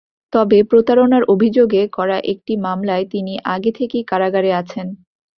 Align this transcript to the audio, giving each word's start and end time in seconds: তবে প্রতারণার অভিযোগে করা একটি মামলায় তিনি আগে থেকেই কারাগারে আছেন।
তবে 0.33 0.57
প্রতারণার 0.63 1.23
অভিযোগে 1.25 1.81
করা 1.87 2.17
একটি 2.33 2.53
মামলায় 2.57 3.05
তিনি 3.05 3.33
আগে 3.45 3.71
থেকেই 3.71 4.03
কারাগারে 4.03 4.51
আছেন। 4.53 4.87